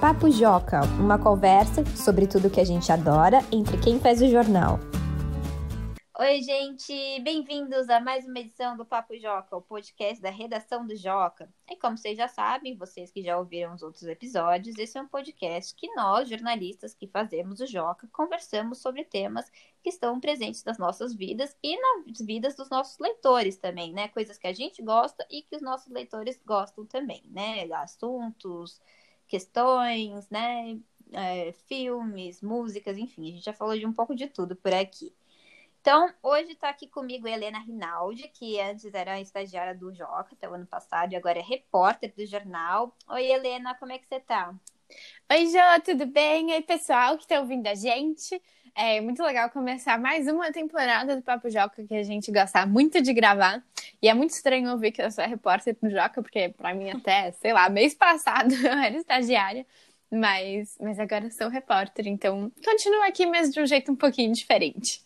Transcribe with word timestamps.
Papo 0.00 0.30
Joca, 0.30 0.82
uma 1.00 1.18
conversa 1.18 1.84
sobre 1.96 2.28
tudo 2.28 2.48
que 2.48 2.60
a 2.60 2.64
gente 2.64 2.92
adora 2.92 3.38
entre 3.50 3.76
quem 3.78 3.98
faz 3.98 4.22
o 4.22 4.28
jornal. 4.28 4.78
Oi, 6.16 6.40
gente, 6.40 7.20
bem-vindos 7.20 7.88
a 7.88 7.98
mais 7.98 8.24
uma 8.24 8.38
edição 8.38 8.76
do 8.76 8.86
Papo 8.86 9.18
Joca, 9.18 9.56
o 9.56 9.60
podcast 9.60 10.22
da 10.22 10.30
redação 10.30 10.86
do 10.86 10.94
Joca. 10.94 11.52
E 11.68 11.74
como 11.74 11.98
vocês 11.98 12.16
já 12.16 12.28
sabem, 12.28 12.76
vocês 12.76 13.10
que 13.10 13.24
já 13.24 13.36
ouviram 13.36 13.74
os 13.74 13.82
outros 13.82 14.04
episódios, 14.04 14.78
esse 14.78 14.96
é 14.96 15.02
um 15.02 15.08
podcast 15.08 15.74
que 15.74 15.92
nós, 15.94 16.28
jornalistas 16.28 16.94
que 16.94 17.08
fazemos 17.08 17.58
o 17.58 17.66
Joca, 17.66 18.08
conversamos 18.12 18.78
sobre 18.78 19.02
temas 19.02 19.50
que 19.82 19.88
estão 19.88 20.20
presentes 20.20 20.62
nas 20.62 20.78
nossas 20.78 21.12
vidas 21.12 21.56
e 21.60 21.76
nas 21.76 22.20
vidas 22.20 22.54
dos 22.54 22.70
nossos 22.70 23.00
leitores 23.00 23.56
também, 23.56 23.92
né? 23.92 24.06
Coisas 24.06 24.38
que 24.38 24.46
a 24.46 24.52
gente 24.52 24.80
gosta 24.80 25.26
e 25.28 25.42
que 25.42 25.56
os 25.56 25.62
nossos 25.62 25.90
leitores 25.90 26.40
gostam 26.46 26.86
também, 26.86 27.24
né? 27.32 27.64
Assuntos, 27.72 28.80
questões, 29.28 30.28
né? 30.30 30.78
É, 31.12 31.52
filmes, 31.52 32.42
músicas, 32.42 32.98
enfim, 32.98 33.28
a 33.28 33.32
gente 33.32 33.44
já 33.44 33.52
falou 33.52 33.78
de 33.78 33.86
um 33.86 33.92
pouco 33.92 34.14
de 34.14 34.26
tudo 34.26 34.54
por 34.56 34.74
aqui. 34.74 35.14
Então, 35.80 36.12
hoje 36.22 36.52
está 36.52 36.68
aqui 36.68 36.86
comigo 36.86 37.26
Helena 37.26 37.58
Rinaldi, 37.60 38.28
que 38.28 38.60
antes 38.60 38.92
era 38.92 39.20
estagiária 39.20 39.74
do 39.74 39.94
Joca 39.94 40.34
até 40.34 40.48
o 40.48 40.54
ano 40.54 40.66
passado 40.66 41.12
e 41.12 41.16
agora 41.16 41.38
é 41.38 41.42
repórter 41.42 42.12
do 42.14 42.26
jornal. 42.26 42.94
Oi, 43.08 43.24
Helena, 43.24 43.74
como 43.74 43.92
é 43.92 43.98
que 43.98 44.06
você 44.06 44.16
está? 44.16 44.54
Oi, 45.30 45.46
Jo, 45.46 45.82
tudo 45.84 46.06
bem? 46.06 46.52
Oi, 46.52 46.62
pessoal 46.62 47.16
que 47.16 47.24
está 47.24 47.40
ouvindo 47.40 47.66
a 47.68 47.74
gente. 47.74 48.40
É 48.74 49.00
muito 49.00 49.22
legal 49.22 49.50
começar 49.50 49.98
mais 49.98 50.26
uma 50.26 50.52
temporada 50.52 51.16
do 51.16 51.22
Papo 51.22 51.50
Joca 51.50 51.84
que 51.84 51.94
a 51.94 52.02
gente 52.02 52.30
gosta 52.30 52.64
muito 52.66 53.00
de 53.00 53.12
gravar. 53.12 53.62
E 54.00 54.08
é 54.08 54.14
muito 54.14 54.30
estranho 54.30 54.70
ouvir 54.70 54.92
que 54.92 55.02
eu 55.02 55.10
sou 55.10 55.24
repórter 55.24 55.76
do 55.80 55.90
Joca, 55.90 56.22
porque 56.22 56.48
para 56.50 56.74
mim 56.74 56.90
até, 56.90 57.32
sei 57.32 57.52
lá, 57.52 57.68
mês 57.68 57.94
passado 57.94 58.54
eu 58.64 58.72
era 58.72 58.96
estagiária. 58.96 59.66
Mas, 60.10 60.76
mas 60.80 60.98
agora 60.98 61.30
sou 61.30 61.48
repórter, 61.48 62.06
então 62.06 62.50
continuo 62.64 63.02
aqui, 63.02 63.26
mas 63.26 63.52
de 63.52 63.60
um 63.60 63.66
jeito 63.66 63.92
um 63.92 63.96
pouquinho 63.96 64.32
diferente. 64.32 65.02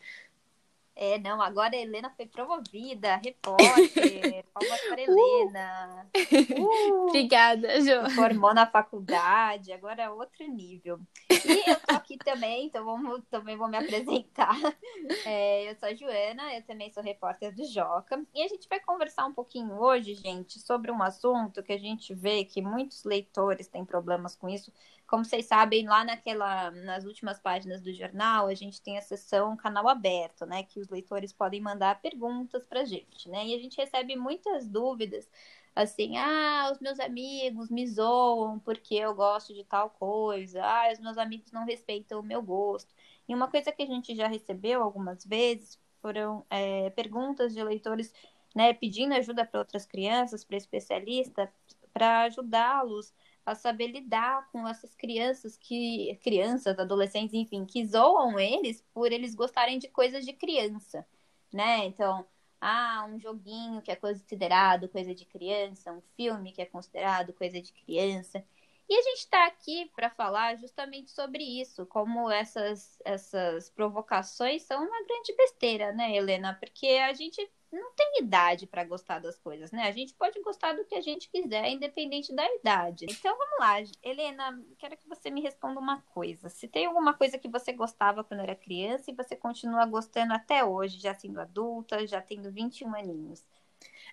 É, 1.05 1.19
não, 1.19 1.42
agora 1.42 1.75
a 1.75 1.81
Helena 1.81 2.11
foi 2.11 2.27
promovida, 2.27 3.17
repórter, 3.17 4.45
palmas 4.55 4.81
para 4.83 5.00
uh! 5.00 5.05
Helena. 5.05 6.11
Uh! 6.62 7.09
Obrigada, 7.09 7.81
Jo. 7.81 8.09
Formou 8.14 8.55
na 8.55 8.67
faculdade, 8.67 9.72
agora 9.72 10.05
é 10.05 10.09
outro 10.09 10.47
nível. 10.47 11.00
E 11.28 11.70
eu 11.70 11.81
tô 11.81 11.94
aqui 11.97 12.17
também, 12.19 12.67
então 12.67 12.84
vamos, 12.84 13.20
também 13.28 13.56
vou 13.56 13.69
me 13.69 13.78
apresentar. 13.78 14.55
É, 15.27 15.69
eu 15.69 15.75
sou 15.75 15.89
a 15.89 15.94
Joana, 15.94 16.55
eu 16.55 16.62
também 16.62 16.91
sou 16.91 17.03
repórter 17.03 17.53
do 17.53 17.64
Joca. 17.64 18.25
E 18.33 18.42
a 18.42 18.48
gente 18.48 18.69
vai 18.69 18.78
conversar 18.78 19.27
um 19.27 19.34
pouquinho 19.34 19.75
hoje, 19.75 20.14
gente, 20.14 20.61
sobre 20.61 20.92
um 20.92 21.03
assunto 21.03 21.62
que 21.62 21.72
a 21.72 21.78
gente 21.78 22.14
vê 22.14 22.44
que 22.44 22.62
muitos 22.62 23.03
leitores 23.03 23.66
têm 23.66 23.84
problemas 23.84 24.37
com 24.37 24.48
isso, 24.48 24.72
como 25.12 25.27
vocês 25.27 25.44
sabem, 25.44 25.86
lá 25.86 26.02
naquela, 26.05 26.70
nas 26.70 27.05
últimas 27.05 27.38
páginas 27.38 27.82
do 27.82 27.92
jornal, 27.92 28.46
a 28.46 28.55
gente 28.55 28.80
tem 28.80 28.96
a 28.96 29.02
seção 29.02 29.54
canal 29.58 29.86
aberto, 29.86 30.46
né? 30.46 30.62
Que 30.62 30.80
os 30.80 30.88
leitores 30.88 31.34
podem 31.34 31.60
mandar 31.60 32.00
perguntas 32.00 32.64
para 32.66 32.80
a 32.80 32.84
gente, 32.86 33.28
né? 33.28 33.46
E 33.46 33.54
a 33.54 33.58
gente 33.58 33.77
recebe 33.77 34.16
muitas 34.16 34.66
dúvidas, 34.66 35.28
assim, 35.77 36.16
ah, 36.16 36.70
os 36.72 36.80
meus 36.80 36.98
amigos 36.98 37.69
me 37.69 37.86
zoam 37.86 38.58
porque 38.60 38.94
eu 38.94 39.14
gosto 39.14 39.52
de 39.52 39.64
tal 39.64 39.91
coisa, 39.91 40.62
ah, 40.64 40.91
os 40.91 40.98
meus 40.98 41.19
amigos 41.19 41.52
não 41.52 41.66
respeitam 41.66 42.20
o 42.20 42.22
meu 42.22 42.41
gosto. 42.41 42.94
E 43.28 43.34
uma 43.34 43.48
coisa 43.48 43.70
que 43.70 43.82
a 43.82 43.86
gente 43.86 44.16
já 44.16 44.26
recebeu 44.28 44.82
algumas 44.82 45.26
vezes 45.26 45.78
foram 46.00 46.42
é, 46.48 46.88
perguntas 46.88 47.52
de 47.52 47.62
leitores, 47.62 48.14
né, 48.56 48.72
pedindo 48.72 49.12
ajuda 49.12 49.44
para 49.44 49.60
outras 49.60 49.84
crianças, 49.84 50.42
para 50.42 50.56
especialistas, 50.56 51.50
para 51.92 52.22
ajudá-los 52.22 53.12
a 53.44 53.54
saber 53.54 53.88
lidar 53.88 54.48
com 54.52 54.66
essas 54.68 54.94
crianças 54.94 55.56
que 55.56 56.18
crianças, 56.22 56.78
adolescentes, 56.78 57.34
enfim, 57.34 57.64
que 57.64 57.84
zoam 57.86 58.38
eles 58.38 58.84
por 58.94 59.12
eles 59.12 59.34
gostarem 59.34 59.78
de 59.78 59.88
coisas 59.88 60.25
de 60.25 60.32
criança, 60.32 61.06
né? 61.52 61.84
Então, 61.86 62.26
ah, 62.60 63.06
um 63.10 63.19
joguinho 63.19 63.82
que 63.82 63.91
é 63.91 63.97
considerado 63.97 64.88
coisa 64.88 65.14
de 65.14 65.25
criança, 65.26 65.92
um 65.92 66.00
filme 66.16 66.52
que 66.52 66.62
é 66.62 66.66
considerado 66.66 67.32
coisa 67.32 67.60
de 67.60 67.72
criança. 67.72 68.44
E 68.92 68.98
a 68.98 69.03
gente 69.04 69.20
está 69.20 69.47
aqui 69.47 69.91
para 69.97 70.10
falar 70.10 70.54
justamente 70.56 71.12
sobre 71.12 71.42
isso, 71.42 71.86
como 71.86 72.30
essas, 72.30 72.98
essas 73.06 73.70
provocações 73.70 74.64
são 74.64 74.86
uma 74.86 75.03
grande 75.06 75.34
besteira, 75.34 75.92
né, 75.92 76.14
Helena? 76.14 76.53
Porque 76.60 76.86
a 76.88 77.14
gente 77.14 77.41
não 77.72 77.94
tem 77.94 78.19
idade 78.19 78.66
para 78.66 78.84
gostar 78.84 79.19
das 79.19 79.38
coisas, 79.38 79.72
né? 79.72 79.88
A 79.88 79.92
gente 79.92 80.12
pode 80.12 80.38
gostar 80.42 80.75
do 80.75 80.84
que 80.84 80.94
a 80.94 81.00
gente 81.00 81.31
quiser, 81.31 81.70
independente 81.70 82.34
da 82.34 82.44
idade. 82.56 83.06
Então 83.08 83.34
vamos 83.34 83.58
lá, 83.60 83.76
Helena, 84.02 84.62
quero 84.76 84.94
que 84.98 85.08
você 85.08 85.31
me 85.31 85.41
responda 85.41 85.81
uma 85.81 86.02
coisa. 86.12 86.50
Se 86.50 86.69
tem 86.69 86.84
alguma 86.84 87.14
coisa 87.14 87.38
que 87.38 87.48
você 87.48 87.72
gostava 87.72 88.22
quando 88.22 88.41
era 88.41 88.54
criança 88.54 89.10
e 89.10 89.14
você 89.14 89.34
continua 89.34 89.86
gostando 89.86 90.34
até 90.34 90.62
hoje, 90.62 91.00
já 91.00 91.14
sendo 91.14 91.41
adulta, 91.41 92.06
já 92.06 92.20
tendo 92.20 92.52
21 92.52 92.94
aninhos. 92.94 93.42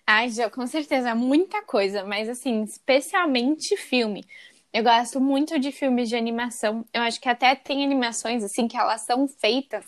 Ai, 0.06 0.30
já, 0.30 0.50
com 0.50 0.66
certeza, 0.66 1.14
muita 1.14 1.62
coisa, 1.62 2.02
mas 2.04 2.28
assim, 2.28 2.62
especialmente 2.62 3.76
filme. 3.76 4.24
Eu 4.72 4.84
gosto 4.84 5.20
muito 5.20 5.58
de 5.58 5.72
filmes 5.72 6.08
de 6.08 6.16
animação. 6.16 6.84
Eu 6.92 7.02
acho 7.02 7.20
que 7.20 7.28
até 7.28 7.54
tem 7.56 7.84
animações 7.84 8.44
assim 8.44 8.68
que 8.68 8.76
elas 8.76 9.00
são 9.02 9.26
feitas 9.26 9.84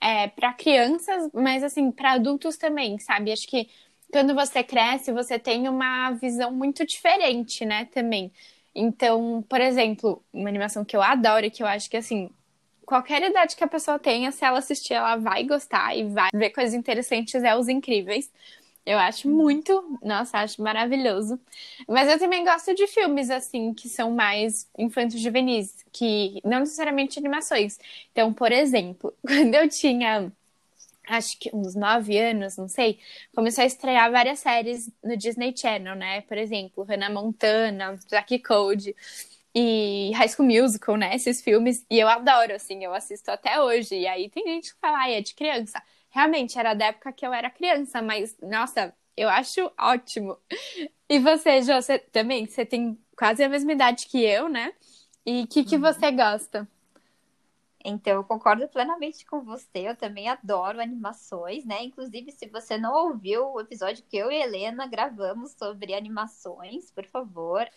é, 0.00 0.28
para 0.28 0.52
crianças, 0.52 1.30
mas 1.32 1.62
assim, 1.62 1.90
para 1.90 2.12
adultos 2.12 2.56
também, 2.56 2.98
sabe? 2.98 3.32
Acho 3.32 3.46
que 3.48 3.68
quando 4.12 4.34
você 4.34 4.62
cresce, 4.62 5.10
você 5.12 5.38
tem 5.38 5.68
uma 5.68 6.10
visão 6.12 6.52
muito 6.52 6.86
diferente, 6.86 7.64
né, 7.64 7.86
também. 7.86 8.30
Então, 8.74 9.42
por 9.48 9.60
exemplo, 9.60 10.22
uma 10.32 10.48
animação 10.48 10.84
que 10.84 10.96
eu 10.96 11.02
adoro 11.02 11.46
e 11.46 11.50
que 11.50 11.62
eu 11.62 11.66
acho 11.66 11.88
que 11.90 11.96
assim, 11.96 12.30
qualquer 12.86 13.22
idade 13.22 13.56
que 13.56 13.64
a 13.64 13.68
pessoa 13.68 13.98
tenha, 13.98 14.30
se 14.32 14.44
ela 14.44 14.58
assistir, 14.58 14.94
ela 14.94 15.16
vai 15.16 15.44
gostar 15.44 15.96
e 15.96 16.04
vai 16.04 16.30
ver 16.34 16.50
coisas 16.50 16.74
interessantes, 16.74 17.42
é 17.42 17.56
Os 17.56 17.68
Incríveis. 17.68 18.30
Eu 18.86 18.98
acho 18.98 19.28
muito, 19.28 19.98
nossa, 20.00 20.38
acho 20.38 20.62
maravilhoso. 20.62 21.40
Mas 21.88 22.08
eu 22.08 22.20
também 22.20 22.44
gosto 22.44 22.72
de 22.72 22.86
filmes 22.86 23.30
assim 23.30 23.74
que 23.74 23.88
são 23.88 24.12
mais 24.12 24.68
infantos 24.78 25.20
juvenis, 25.20 25.84
que 25.92 26.40
não 26.44 26.60
necessariamente 26.60 27.18
animações. 27.18 27.78
Então, 28.12 28.32
por 28.32 28.52
exemplo, 28.52 29.12
quando 29.26 29.54
eu 29.56 29.68
tinha 29.68 30.32
acho 31.08 31.38
que 31.38 31.50
uns 31.54 31.74
nove 31.74 32.18
anos, 32.18 32.56
não 32.56 32.68
sei, 32.68 32.98
começou 33.34 33.62
a 33.62 33.66
estrear 33.66 34.10
várias 34.10 34.40
séries 34.40 34.90
no 35.02 35.16
Disney 35.16 35.54
Channel, 35.56 35.94
né? 35.96 36.20
Por 36.22 36.38
exemplo, 36.38 36.84
Hannah 36.84 37.10
Montana, 37.10 37.98
Jack 38.08 38.38
Code 38.40 38.94
e 39.54 40.12
High 40.14 40.28
School 40.28 40.48
Musical, 40.48 40.96
né? 40.96 41.14
Esses 41.14 41.42
filmes. 41.42 41.84
E 41.90 41.98
eu 41.98 42.08
adoro, 42.08 42.54
assim, 42.54 42.84
eu 42.84 42.94
assisto 42.94 43.30
até 43.30 43.60
hoje. 43.60 43.96
E 43.96 44.06
aí 44.06 44.28
tem 44.30 44.44
gente 44.46 44.74
que 44.74 44.80
fala, 44.80 45.00
ah, 45.02 45.10
é 45.10 45.20
de 45.20 45.34
criança 45.34 45.82
realmente 46.16 46.58
era 46.58 46.72
da 46.72 46.86
época 46.86 47.12
que 47.12 47.26
eu 47.26 47.32
era 47.32 47.50
criança, 47.50 48.00
mas 48.00 48.34
nossa, 48.40 48.94
eu 49.14 49.28
acho 49.28 49.70
ótimo. 49.78 50.38
E 51.08 51.18
você, 51.18 51.60
Jô, 51.62 51.74
você 51.74 51.98
também, 51.98 52.46
você 52.46 52.64
tem 52.64 52.98
quase 53.16 53.44
a 53.44 53.48
mesma 53.48 53.72
idade 53.72 54.06
que 54.06 54.24
eu, 54.24 54.48
né? 54.48 54.72
E 55.26 55.42
o 55.42 55.46
que, 55.46 55.62
que 55.62 55.76
uhum. 55.76 55.82
você 55.82 56.10
gosta? 56.10 56.66
Então, 57.84 58.14
eu 58.14 58.24
concordo 58.24 58.66
plenamente 58.66 59.24
com 59.26 59.42
você. 59.42 59.88
Eu 59.88 59.94
também 59.94 60.28
adoro 60.28 60.80
animações, 60.80 61.64
né? 61.64 61.84
Inclusive, 61.84 62.32
se 62.32 62.48
você 62.48 62.78
não 62.78 62.92
ouviu 62.94 63.52
o 63.52 63.60
episódio 63.60 64.04
que 64.08 64.16
eu 64.16 64.32
e 64.32 64.42
Helena 64.42 64.86
gravamos 64.86 65.52
sobre 65.52 65.94
animações, 65.94 66.90
por 66.90 67.04
favor, 67.04 67.68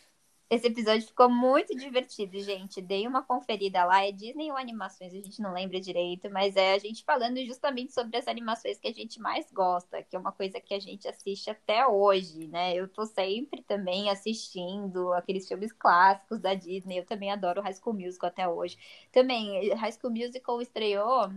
esse 0.50 0.66
episódio 0.68 1.06
ficou 1.06 1.30
muito 1.30 1.76
divertido, 1.76 2.40
gente. 2.40 2.82
Dei 2.82 3.08
uma 3.08 3.22
conferida 3.22 3.86
lá. 3.86 4.04
É 4.04 4.12
Disney 4.12 4.50
ou 4.50 4.58
animações, 4.58 5.14
a 5.14 5.18
gente 5.18 5.40
não 5.42 5.54
lembra 5.54 5.80
direito, 5.80 6.30
mas 6.32 6.56
é 6.56 6.74
a 6.74 6.80
gente 6.80 7.04
falando 7.04 7.38
justamente 7.46 7.94
sobre 7.94 8.18
as 8.18 8.28
animações 8.28 8.80
que 8.80 8.88
a 8.88 8.94
gente 8.94 9.20
mais 9.20 9.52
gosta, 9.52 10.02
que 10.02 10.16
é 10.16 10.20
uma 10.20 10.32
coisa 10.32 10.60
que 10.60 10.74
a 10.74 10.80
gente 10.80 11.08
assiste 11.08 11.52
até 11.52 11.86
hoje, 11.86 12.48
né? 12.48 12.74
Eu 12.74 12.88
tô 12.88 13.06
sempre 13.06 13.62
também 13.62 14.10
assistindo 14.10 15.14
aqueles 15.14 15.48
filmes 15.48 15.72
clássicos 15.72 16.40
da 16.40 16.56
Disney. 16.56 17.00
Eu 17.00 17.06
também 17.06 17.32
adoro 17.32 17.62
High 17.62 17.76
School 17.76 17.96
Musical 17.96 18.30
até 18.30 18.48
hoje. 18.48 18.78
Também, 19.12 19.72
High 19.76 19.92
School 19.92 20.12
Musical 20.14 20.62
estreou, 20.62 21.32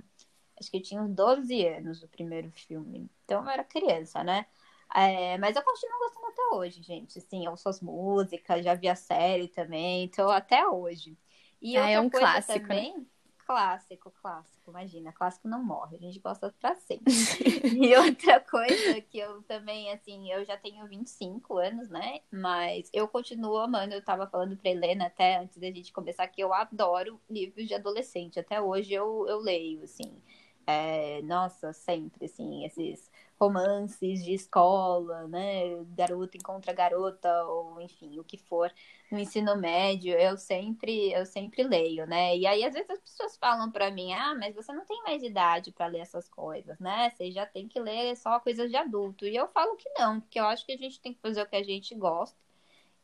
acho 0.58 0.70
que 0.70 0.78
eu 0.78 0.82
tinha 0.82 1.02
uns 1.02 1.14
12 1.14 1.66
anos 1.66 2.02
o 2.02 2.08
primeiro 2.08 2.50
filme. 2.50 3.10
Então 3.24 3.42
eu 3.42 3.50
era 3.50 3.64
criança, 3.64 4.24
né? 4.24 4.46
É, 4.94 5.38
mas 5.38 5.56
eu 5.56 5.62
continuo 5.62 5.98
gostando 5.98 6.26
até 6.26 6.56
hoje, 6.56 6.82
gente. 6.82 7.18
Assim, 7.18 7.44
eu 7.44 7.52
ouço 7.52 7.68
as 7.68 7.80
músicas, 7.80 8.64
já 8.64 8.74
vi 8.74 8.88
a 8.88 8.94
série 8.94 9.48
também, 9.48 10.04
então 10.04 10.30
até 10.30 10.66
hoje. 10.66 11.16
E 11.60 11.76
ah, 11.76 11.88
é 11.88 12.00
um 12.00 12.10
clássico. 12.10 12.52
Né? 12.52 12.60
Também, 12.60 12.98
né? 12.98 13.04
Clássico, 13.44 14.10
clássico, 14.22 14.70
imagina, 14.70 15.12
clássico 15.12 15.48
não 15.48 15.62
morre, 15.62 15.96
a 15.96 16.00
gente 16.00 16.18
gosta 16.20 16.54
pra 16.60 16.74
sempre. 16.76 17.12
e 17.84 17.94
outra 17.96 18.40
coisa 18.40 19.00
que 19.00 19.18
eu 19.18 19.42
também, 19.42 19.90
assim, 19.92 20.32
eu 20.32 20.44
já 20.44 20.56
tenho 20.56 20.86
25 20.86 21.58
anos, 21.58 21.90
né? 21.90 22.20
Mas 22.30 22.88
eu 22.92 23.06
continuo 23.08 23.58
amando, 23.58 23.94
eu 23.94 24.02
tava 24.02 24.26
falando 24.28 24.56
pra 24.56 24.70
Helena 24.70 25.06
até 25.06 25.38
antes 25.38 25.58
da 25.58 25.66
gente 25.66 25.92
começar 25.92 26.26
que 26.28 26.42
eu 26.42 26.54
adoro 26.54 27.20
livros 27.28 27.66
de 27.66 27.74
adolescente. 27.74 28.38
Até 28.38 28.60
hoje 28.60 28.94
eu, 28.94 29.26
eu 29.28 29.38
leio, 29.40 29.82
assim. 29.82 30.22
É, 30.66 31.20
nossa, 31.22 31.72
sempre, 31.72 32.26
assim, 32.26 32.64
esses 32.64 33.10
romances 33.38 34.22
de 34.24 34.32
escola, 34.32 35.26
né? 35.26 35.74
Garota 35.96 36.36
encontra 36.36 36.72
garota, 36.72 37.44
ou 37.46 37.80
enfim, 37.80 38.18
o 38.20 38.24
que 38.24 38.38
for 38.38 38.72
no 39.10 39.18
ensino 39.18 39.56
médio, 39.56 40.14
eu 40.14 40.36
sempre, 40.36 41.12
eu 41.12 41.26
sempre 41.26 41.64
leio, 41.64 42.06
né? 42.06 42.36
E 42.36 42.46
aí, 42.46 42.64
às 42.64 42.74
vezes, 42.74 42.88
as 42.90 43.00
pessoas 43.00 43.36
falam 43.36 43.70
para 43.72 43.90
mim, 43.90 44.12
ah, 44.12 44.34
mas 44.36 44.54
você 44.54 44.72
não 44.72 44.84
tem 44.86 45.02
mais 45.02 45.22
idade 45.22 45.72
para 45.72 45.86
ler 45.86 46.00
essas 46.00 46.28
coisas, 46.28 46.78
né? 46.78 47.10
Você 47.10 47.30
já 47.32 47.44
tem 47.44 47.66
que 47.68 47.80
ler 47.80 48.16
só 48.16 48.38
coisas 48.40 48.70
de 48.70 48.76
adulto. 48.76 49.26
E 49.26 49.34
eu 49.36 49.48
falo 49.48 49.76
que 49.76 49.88
não, 49.98 50.20
porque 50.20 50.38
eu 50.38 50.46
acho 50.46 50.64
que 50.64 50.72
a 50.72 50.76
gente 50.76 51.00
tem 51.00 51.12
que 51.12 51.20
fazer 51.20 51.42
o 51.42 51.46
que 51.46 51.56
a 51.56 51.62
gente 51.64 51.94
gosta. 51.96 52.38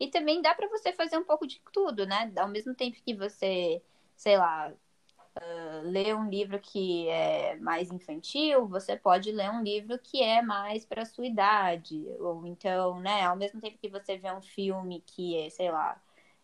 E 0.01 0.09
também 0.09 0.41
dá 0.43 0.55
para 0.55 0.69
você 0.69 0.93
fazer 0.93 1.19
um 1.19 1.25
pouco 1.25 1.47
de 1.47 1.61
tudo, 1.73 2.07
né? 2.07 2.33
Ao 2.39 2.49
mesmo 2.49 2.75
tempo 2.75 2.97
que 3.05 3.15
você, 3.15 3.83
sei 4.17 4.37
lá, 4.39 4.73
ler 5.85 6.15
um 6.17 6.29
livro 6.29 6.59
que 6.61 7.09
é 7.09 7.57
mais 7.57 7.91
infantil, 7.91 8.67
você 8.69 8.97
pode 8.97 9.31
ler 9.33 9.51
um 9.51 9.63
livro 9.63 9.99
que 9.99 10.23
é 10.23 10.43
mais 10.43 10.85
para 10.85 11.05
sua 11.05 11.27
idade. 11.27 12.05
Ou 12.21 12.47
então, 12.47 13.01
né, 13.01 13.23
ao 13.25 13.37
mesmo 13.37 13.61
tempo 13.61 13.79
que 13.79 13.89
você 13.89 14.17
vê 14.17 14.31
um 14.33 14.41
filme 14.43 15.03
que 15.07 15.37
é, 15.39 15.51
sei 15.51 15.71
lá, 15.71 16.01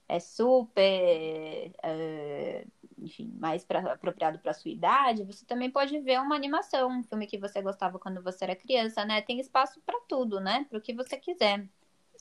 é 0.09 0.21
super, 0.21 1.71
uh, 1.85 2.71
enfim, 2.99 3.33
mais 3.39 3.65
pra, 3.65 3.93
apropriado 3.93 4.39
para 4.39 4.53
sua 4.55 4.71
idade, 4.71 5.25
você 5.25 5.45
também 5.47 5.71
pode 5.71 5.99
ver 6.01 6.21
uma 6.21 6.37
animação, 6.37 6.91
um 6.91 7.03
filme 7.03 7.27
que 7.27 7.39
você 7.39 7.63
gostava 7.63 7.99
quando 7.99 8.23
você 8.23 8.45
era 8.45 8.57
criança, 8.57 9.05
né? 9.05 9.23
Tem 9.23 9.41
espaço 9.41 9.81
para 9.83 9.99
tudo, 10.09 10.41
né? 10.41 10.67
Para 10.69 10.79
o 10.79 10.83
que 10.83 10.95
você 10.95 11.17
quiser. 11.17 11.69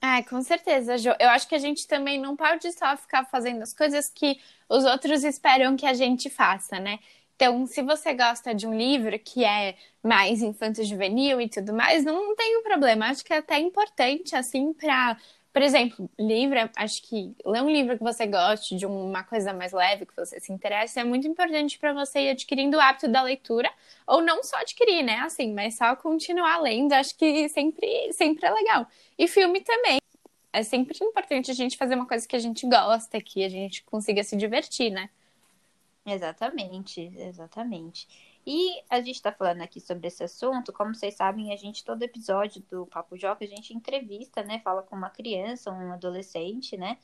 Ah, 0.05 0.21
com 0.23 0.41
certeza, 0.41 0.97
Jo. 0.97 1.11
Eu 1.19 1.29
acho 1.29 1.47
que 1.47 1.55
a 1.55 1.59
gente 1.59 1.87
também 1.87 2.19
não 2.19 2.35
pode 2.35 2.69
só 2.73 2.95
ficar 2.97 3.23
fazendo 3.25 3.61
as 3.63 3.73
coisas 3.73 4.09
que 4.09 4.37
os 4.67 4.83
outros 4.83 5.23
esperam 5.23 5.77
que 5.77 5.85
a 5.85 5.93
gente 5.93 6.29
faça, 6.29 6.77
né? 6.79 6.99
Então, 7.35 7.65
se 7.65 7.81
você 7.81 8.13
gosta 8.13 8.53
de 8.53 8.67
um 8.67 8.77
livro 8.77 9.17
que 9.19 9.43
é 9.45 9.75
mais 10.03 10.41
infanto-juvenil 10.41 11.39
e 11.41 11.49
tudo 11.49 11.73
mais, 11.73 12.03
não 12.03 12.35
tem 12.35 12.57
um 12.57 12.63
problema. 12.63 13.07
Acho 13.07 13.23
que 13.23 13.33
é 13.33 13.37
até 13.37 13.59
importante, 13.59 14.35
assim, 14.35 14.73
para 14.73 15.17
por 15.53 15.61
exemplo, 15.61 16.09
livro, 16.19 16.57
acho 16.75 17.03
que 17.03 17.35
ler 17.45 17.61
um 17.61 17.69
livro 17.69 17.95
que 17.95 18.03
você 18.03 18.25
goste, 18.25 18.75
de 18.75 18.87
uma 18.87 19.23
coisa 19.23 19.53
mais 19.53 19.71
leve, 19.71 20.07
que 20.07 20.15
você 20.15 20.39
se 20.39 20.51
interessa, 20.51 21.01
é 21.01 21.03
muito 21.03 21.27
importante 21.27 21.77
para 21.77 21.93
você 21.93 22.21
ir 22.21 22.29
adquirindo 22.31 22.75
o 22.75 22.79
hábito 22.79 23.07
da 23.07 23.21
leitura, 23.21 23.71
ou 24.07 24.19
não 24.19 24.43
só 24.43 24.57
adquirir, 24.57 25.03
né? 25.03 25.19
Assim, 25.19 25.53
mas 25.53 25.77
só 25.77 25.95
continuar 25.95 26.59
lendo, 26.59 26.93
acho 26.93 27.15
que 27.15 27.47
sempre, 27.49 28.11
sempre 28.13 28.47
é 28.47 28.51
legal. 28.51 28.87
E 29.15 29.27
filme 29.27 29.61
também. 29.61 29.99
É 30.51 30.63
sempre 30.63 30.97
importante 31.01 31.51
a 31.51 31.53
gente 31.53 31.77
fazer 31.77 31.93
uma 31.95 32.07
coisa 32.07 32.27
que 32.27 32.35
a 32.35 32.39
gente 32.39 32.67
gosta, 32.67 33.21
que 33.21 33.43
a 33.43 33.49
gente 33.49 33.83
consiga 33.83 34.23
se 34.23 34.35
divertir, 34.35 34.89
né? 34.89 35.09
Exatamente, 36.05 37.13
exatamente. 37.15 38.07
E 38.45 38.83
a 38.89 38.99
gente 38.99 39.15
está 39.15 39.31
falando 39.31 39.61
aqui 39.61 39.79
sobre 39.79 40.07
esse 40.07 40.23
assunto, 40.23 40.73
como 40.73 40.93
vocês 40.93 41.15
sabem, 41.15 41.53
a 41.53 41.55
gente, 41.55 41.83
todo 41.83 42.03
episódio 42.03 42.61
do 42.69 42.85
Papo 42.85 43.17
Joca, 43.17 43.45
a 43.45 43.47
gente 43.47 43.73
entrevista, 43.73 44.43
né? 44.43 44.59
Fala 44.59 44.83
com 44.83 44.95
uma 44.95 45.09
criança, 45.09 45.71
um 45.71 45.93
adolescente, 45.93 46.75
né? 46.75 46.97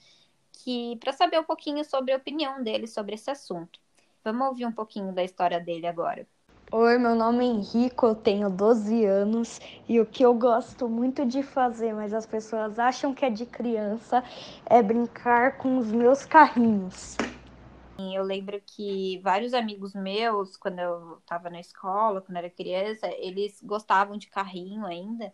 Que 0.52 0.98
para 0.98 1.14
saber 1.14 1.40
um 1.40 1.44
pouquinho 1.44 1.84
sobre 1.86 2.12
a 2.12 2.18
opinião 2.18 2.62
dele 2.62 2.88
sobre 2.88 3.16
esse 3.16 3.32
assunto. 3.32 3.80
Vamos 4.22 4.48
ouvir 4.48 4.66
um 4.66 4.72
pouquinho 4.72 5.14
da 5.14 5.24
história 5.24 5.62
dele 5.62 5.88
agora. 5.88 6.28
Oi, 6.72 7.00
meu 7.00 7.16
nome 7.16 7.46
é 7.46 7.48
Henrico, 7.48 8.06
eu 8.06 8.16
tenho 8.16 8.48
12 8.48 9.04
anos 9.06 9.60
e 9.88 10.00
o 10.00 10.06
que 10.06 10.24
eu 10.24 10.36
gosto 10.36 10.88
muito 10.88 11.26
de 11.26 11.42
fazer, 11.42 11.94
mas 11.96 12.14
as 12.14 12.28
pessoas 12.28 12.78
acham 12.78 13.12
que 13.12 13.26
é 13.26 13.30
de 13.30 13.46
criança, 13.46 14.24
é 14.68 14.84
brincar 14.84 15.58
com 15.58 15.80
os 15.80 15.92
meus 15.92 16.26
carrinhos. 16.26 17.18
Eu 18.16 18.24
lembro 18.24 18.62
que 18.66 19.20
vários 19.20 19.54
amigos 19.54 19.94
meus, 19.94 20.56
quando 20.58 20.80
eu 20.80 21.18
estava 21.20 21.50
na 21.50 21.60
escola, 21.60 22.22
quando 22.22 22.38
era 22.38 22.50
criança, 22.50 23.08
eles 23.18 23.60
gostavam 23.62 24.18
de 24.18 24.28
carrinho 24.30 24.86
ainda. 24.86 25.34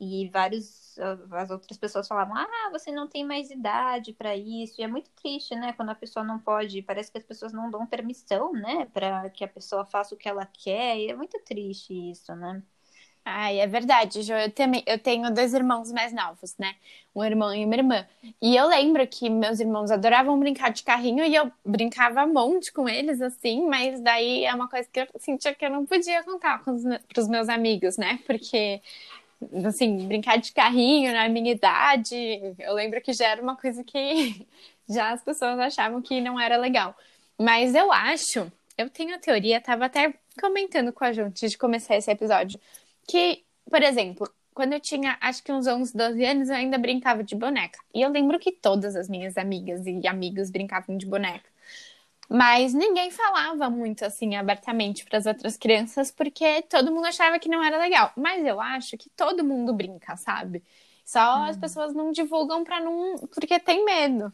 E 0.00 0.28
vários 0.30 0.96
as 1.32 1.50
outras 1.50 1.78
pessoas 1.78 2.08
falavam: 2.08 2.34
"Ah, 2.36 2.70
você 2.72 2.90
não 2.92 3.08
tem 3.08 3.24
mais 3.24 3.50
idade 3.50 4.12
para 4.14 4.36
isso". 4.36 4.80
E 4.80 4.84
é 4.84 4.88
muito 4.88 5.10
triste, 5.12 5.54
né, 5.56 5.72
quando 5.74 5.90
a 5.90 5.94
pessoa 5.94 6.24
não 6.24 6.38
pode, 6.40 6.82
parece 6.82 7.12
que 7.12 7.18
as 7.18 7.24
pessoas 7.24 7.52
não 7.52 7.70
dão 7.70 7.86
permissão, 7.86 8.52
né, 8.52 8.86
para 8.86 9.30
que 9.30 9.44
a 9.44 9.48
pessoa 9.48 9.84
faça 9.84 10.14
o 10.14 10.18
que 10.18 10.28
ela 10.28 10.46
quer. 10.46 10.98
E 10.98 11.10
é 11.10 11.14
muito 11.14 11.38
triste 11.44 11.92
isso, 12.12 12.34
né? 12.36 12.62
Ai, 13.24 13.60
é 13.60 13.66
verdade, 13.66 14.22
Jo. 14.22 14.32
Eu, 14.34 14.50
também, 14.50 14.82
eu 14.86 14.98
tenho 14.98 15.30
dois 15.32 15.52
irmãos 15.52 15.92
mais 15.92 16.12
novos, 16.12 16.54
né? 16.58 16.74
Um 17.14 17.22
irmão 17.24 17.54
e 17.54 17.64
uma 17.64 17.74
irmã. 17.74 18.06
E 18.40 18.56
eu 18.56 18.66
lembro 18.66 19.06
que 19.06 19.28
meus 19.28 19.60
irmãos 19.60 19.90
adoravam 19.90 20.38
brincar 20.38 20.70
de 20.70 20.82
carrinho 20.82 21.24
e 21.24 21.34
eu 21.34 21.50
brincava 21.64 22.24
um 22.24 22.32
monte 22.32 22.72
com 22.72 22.88
eles, 22.88 23.20
assim, 23.20 23.66
mas 23.66 24.00
daí 24.00 24.44
é 24.44 24.54
uma 24.54 24.68
coisa 24.68 24.88
que 24.90 25.00
eu 25.00 25.06
sentia 25.18 25.54
que 25.54 25.64
eu 25.64 25.70
não 25.70 25.84
podia 25.86 26.22
contar 26.22 26.64
com 26.64 26.72
os, 26.72 26.82
pros 27.08 27.28
meus 27.28 27.48
amigos, 27.48 27.96
né? 27.98 28.18
Porque, 28.26 28.80
assim, 29.66 30.06
brincar 30.06 30.38
de 30.38 30.52
carrinho 30.52 31.12
na 31.12 31.28
minha 31.28 31.52
idade, 31.52 32.16
eu 32.58 32.74
lembro 32.74 33.00
que 33.02 33.12
já 33.12 33.28
era 33.28 33.42
uma 33.42 33.56
coisa 33.56 33.84
que 33.84 34.46
já 34.88 35.10
as 35.12 35.22
pessoas 35.22 35.58
achavam 35.58 36.00
que 36.02 36.20
não 36.20 36.40
era 36.40 36.56
legal. 36.56 36.96
Mas 37.38 37.74
eu 37.74 37.92
acho, 37.92 38.50
eu 38.78 38.88
tenho 38.90 39.14
a 39.14 39.18
teoria, 39.18 39.60
tava 39.60 39.86
até 39.86 40.14
comentando 40.40 40.92
com 40.92 41.04
a 41.04 41.12
gente 41.12 41.26
antes 41.26 41.50
de 41.50 41.58
começar 41.58 41.96
esse 41.96 42.10
episódio 42.10 42.58
que, 43.10 43.44
por 43.68 43.82
exemplo, 43.82 44.32
quando 44.54 44.74
eu 44.74 44.80
tinha 44.80 45.18
acho 45.20 45.42
que 45.42 45.52
uns 45.52 45.66
11, 45.66 45.96
12 45.96 46.24
anos, 46.24 46.48
eu 46.48 46.56
ainda 46.56 46.78
brincava 46.78 47.24
de 47.24 47.34
boneca. 47.34 47.78
E 47.94 48.02
eu 48.02 48.10
lembro 48.10 48.38
que 48.38 48.52
todas 48.52 48.94
as 48.96 49.08
minhas 49.08 49.36
amigas 49.36 49.86
e 49.86 50.06
amigos 50.06 50.50
brincavam 50.50 50.96
de 50.96 51.06
boneca. 51.06 51.48
Mas 52.28 52.72
ninguém 52.72 53.10
falava 53.10 53.68
muito 53.68 54.04
assim 54.04 54.36
abertamente 54.36 55.04
para 55.04 55.18
as 55.18 55.26
outras 55.26 55.56
crianças 55.56 56.12
porque 56.12 56.62
todo 56.62 56.92
mundo 56.92 57.06
achava 57.06 57.40
que 57.40 57.48
não 57.48 57.62
era 57.62 57.76
legal. 57.78 58.12
Mas 58.16 58.44
eu 58.46 58.60
acho 58.60 58.96
que 58.96 59.10
todo 59.10 59.44
mundo 59.44 59.72
brinca, 59.72 60.16
sabe? 60.16 60.62
Só 61.04 61.38
hum. 61.38 61.44
as 61.44 61.56
pessoas 61.56 61.92
não 61.92 62.12
divulgam 62.12 62.62
para 62.62 62.80
não 62.80 63.16
porque 63.34 63.58
tem 63.58 63.84
medo. 63.84 64.32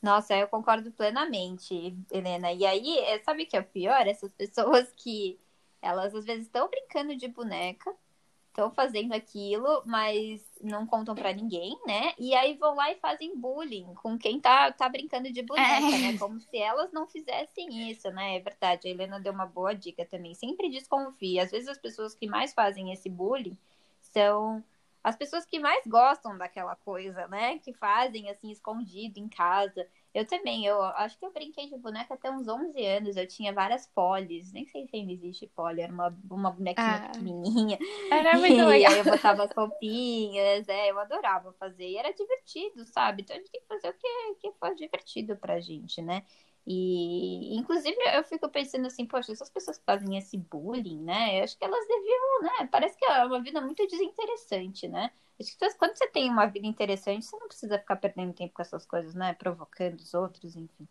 Nossa, 0.00 0.34
eu 0.34 0.48
concordo 0.48 0.90
plenamente, 0.92 1.94
Helena. 2.10 2.52
E 2.52 2.64
aí, 2.66 2.98
é, 3.00 3.18
sabe 3.22 3.44
o 3.44 3.46
que 3.46 3.56
é 3.56 3.60
o 3.60 3.64
pior? 3.64 4.06
Essas 4.06 4.32
pessoas 4.32 4.90
que 4.96 5.38
elas 5.82 6.14
às 6.14 6.24
vezes 6.24 6.46
estão 6.46 6.68
brincando 6.68 7.16
de 7.16 7.28
boneca, 7.28 7.92
estão 8.48 8.70
fazendo 8.70 9.12
aquilo, 9.12 9.82
mas 9.84 10.42
não 10.60 10.86
contam 10.86 11.14
para 11.14 11.32
ninguém, 11.32 11.76
né? 11.86 12.12
E 12.18 12.34
aí 12.34 12.54
vão 12.54 12.74
lá 12.74 12.92
e 12.92 12.96
fazem 12.96 13.36
bullying 13.36 13.92
com 13.94 14.16
quem 14.16 14.38
tá, 14.38 14.70
tá 14.70 14.88
brincando 14.88 15.32
de 15.32 15.42
boneca, 15.42 15.86
é. 15.86 16.12
né? 16.12 16.18
Como 16.18 16.38
se 16.40 16.56
elas 16.56 16.92
não 16.92 17.06
fizessem 17.06 17.90
isso, 17.90 18.10
né? 18.10 18.36
É 18.36 18.40
verdade. 18.40 18.86
A 18.86 18.90
Helena 18.90 19.18
deu 19.18 19.32
uma 19.32 19.46
boa 19.46 19.74
dica 19.74 20.04
também. 20.04 20.34
Sempre 20.34 20.70
desconfie. 20.70 21.40
Às 21.40 21.50
vezes 21.50 21.68
as 21.68 21.78
pessoas 21.78 22.14
que 22.14 22.26
mais 22.26 22.52
fazem 22.52 22.92
esse 22.92 23.08
bullying 23.08 23.56
são 24.00 24.62
as 25.02 25.16
pessoas 25.16 25.44
que 25.44 25.58
mais 25.58 25.84
gostam 25.86 26.38
daquela 26.38 26.76
coisa, 26.76 27.26
né? 27.28 27.58
Que 27.58 27.72
fazem 27.72 28.30
assim 28.30 28.50
escondido 28.50 29.18
em 29.18 29.28
casa. 29.28 29.86
Eu 30.14 30.26
também, 30.26 30.66
eu 30.66 30.82
acho 30.82 31.18
que 31.18 31.24
eu 31.24 31.32
brinquei 31.32 31.68
de 31.68 31.76
boneca 31.78 32.14
até 32.14 32.30
uns 32.30 32.46
11 32.46 32.84
anos. 32.84 33.16
Eu 33.16 33.26
tinha 33.26 33.52
várias 33.52 33.86
polis, 33.86 34.52
nem 34.52 34.66
sei 34.66 34.86
se 34.86 34.96
ainda 34.96 35.12
existe 35.12 35.46
poli, 35.48 35.80
era 35.80 35.92
uma, 35.92 36.14
uma 36.30 36.50
bonequinha 36.50 36.98
ah, 36.98 37.08
pequenininha. 37.10 37.78
Era 38.10 38.36
muito 38.38 38.60
e 38.60 38.64
legal. 38.64 38.92
aí 38.92 38.98
eu 38.98 39.06
botava 39.06 39.44
as 39.44 39.52
roupinhas, 39.56 40.68
é, 40.68 40.90
eu 40.90 40.98
adorava 40.98 41.52
fazer. 41.54 41.88
E 41.88 41.96
era 41.96 42.12
divertido, 42.12 42.84
sabe? 42.86 43.22
Então 43.22 43.36
a 43.36 43.38
gente 43.38 43.50
tem 43.50 43.60
que 43.60 43.66
fazer 43.66 43.88
o 43.88 43.94
que, 43.94 44.34
que 44.40 44.52
for 44.58 44.74
divertido 44.74 45.36
pra 45.36 45.60
gente, 45.60 46.02
né? 46.02 46.24
E, 46.66 47.56
inclusive, 47.56 47.96
eu 48.14 48.22
fico 48.22 48.48
pensando 48.48 48.86
assim, 48.86 49.04
poxa, 49.04 49.32
essas 49.32 49.50
pessoas 49.50 49.78
que 49.78 49.84
fazem 49.84 50.16
esse 50.16 50.36
bullying, 50.36 51.02
né? 51.02 51.40
Eu 51.40 51.44
acho 51.44 51.58
que 51.58 51.64
elas 51.64 51.86
deviam, 51.88 52.42
né? 52.42 52.68
Parece 52.70 52.96
que 52.96 53.04
é 53.04 53.24
uma 53.24 53.40
vida 53.42 53.60
muito 53.60 53.86
desinteressante, 53.86 54.86
né? 54.86 55.10
Acho 55.40 55.56
que 55.56 55.78
quando 55.78 55.96
você 55.96 56.06
tem 56.08 56.30
uma 56.30 56.46
vida 56.46 56.66
interessante, 56.66 57.24
você 57.24 57.36
não 57.36 57.48
precisa 57.48 57.78
ficar 57.78 57.96
perdendo 57.96 58.32
tempo 58.32 58.54
com 58.54 58.62
essas 58.62 58.86
coisas, 58.86 59.14
né? 59.14 59.34
Provocando 59.34 59.98
os 59.98 60.14
outros, 60.14 60.54
enfim. 60.54 60.86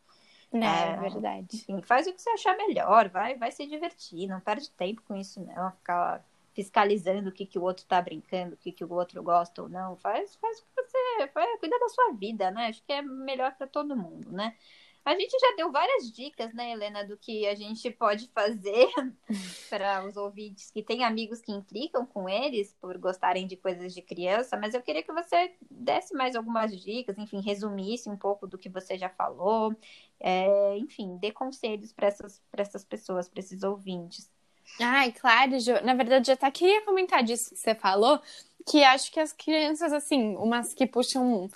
É, 0.54 0.92
é 0.92 0.98
verdade. 0.98 1.48
Enfim, 1.56 1.82
faz 1.82 2.06
o 2.08 2.14
que 2.14 2.22
você 2.22 2.30
achar 2.32 2.58
melhor, 2.58 3.08
vai, 3.08 3.38
vai 3.38 3.52
se 3.52 3.66
divertir, 3.66 4.28
não 4.28 4.42
perde 4.42 4.70
tempo 4.72 5.02
com 5.08 5.16
isso, 5.16 5.40
não. 5.40 5.72
Ficar 5.72 6.26
fiscalizando 6.54 7.30
o 7.30 7.32
que, 7.32 7.46
que 7.46 7.58
o 7.58 7.62
outro 7.62 7.86
tá 7.86 8.02
brincando, 8.02 8.56
o 8.56 8.58
que, 8.58 8.74
que 8.74 8.84
o 8.84 8.92
outro 8.92 9.24
gosta 9.24 9.62
ou 9.62 9.70
não. 9.70 9.96
Faz, 9.96 10.36
faz 10.36 10.60
o 10.60 10.64
que 10.64 10.70
você. 10.76 11.28
Faz, 11.30 11.60
cuida 11.60 11.80
da 11.80 11.88
sua 11.88 12.12
vida, 12.12 12.52
né? 12.52 12.68
Acho 12.68 12.84
que 12.84 12.92
é 12.92 13.02
melhor 13.02 13.56
para 13.56 13.68
todo 13.68 13.96
mundo, 13.96 14.30
né? 14.34 14.54
A 15.04 15.16
gente 15.16 15.32
já 15.32 15.56
deu 15.56 15.72
várias 15.72 16.12
dicas, 16.12 16.54
né, 16.54 16.72
Helena, 16.72 17.04
do 17.04 17.18
que 17.18 17.48
a 17.48 17.56
gente 17.56 17.90
pode 17.90 18.28
fazer 18.28 18.88
para 19.70 20.06
os 20.06 20.16
ouvintes 20.16 20.70
que 20.70 20.84
têm 20.84 21.04
amigos 21.04 21.42
que 21.42 21.52
implicam 21.52 22.06
com 22.06 22.30
eles 22.30 22.76
por 22.80 22.98
gostarem 23.00 23.48
de 23.48 23.56
coisas 23.56 23.94
de 23.94 24.02
criança, 24.02 24.56
mas 24.58 24.76
eu 24.76 24.82
queria 24.82 25.02
que 25.02 25.12
você 25.12 25.54
desse 25.70 26.14
mais 26.14 26.36
algumas 26.36 26.80
dicas, 26.80 27.18
enfim, 27.18 27.42
resumisse 27.42 28.10
um 28.10 28.18
pouco 28.18 28.46
do 28.46 28.60
que 28.60 28.70
você 28.70 28.96
já 28.96 29.10
falou, 29.10 29.76
é, 30.20 30.78
enfim, 30.78 31.18
dê 31.18 31.32
conselhos 31.32 31.92
para 31.92 32.08
essas, 32.08 32.40
essas 32.54 32.86
pessoas, 32.86 33.28
para 33.28 33.40
esses 33.40 33.64
ouvintes. 33.64 34.30
Ai, 34.80 35.12
claro, 35.12 35.60
Jo. 35.60 35.82
Na 35.84 35.96
verdade, 35.96 36.30
eu 36.30 36.34
até 36.34 36.50
queria 36.52 36.86
comentar 36.86 37.24
disso 37.24 37.50
que 37.50 37.60
você 37.60 37.74
falou, 37.74 38.22
que 38.66 38.84
acho 38.84 39.12
que 39.12 39.20
as 39.20 39.34
crianças, 39.34 39.92
assim, 39.92 40.36
umas 40.36 40.74
que 40.74 40.86
puxam 40.86 41.50